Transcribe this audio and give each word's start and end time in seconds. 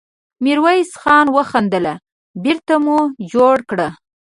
ميرويس 0.43 0.91
خان 1.01 1.25
وخندل: 1.35 1.85
بېرته 2.43 2.73
مو 2.83 2.97
جوړه 3.31 3.61
کړه! 3.69 3.87